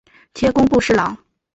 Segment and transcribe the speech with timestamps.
[0.33, 1.15] 迁工部侍郎。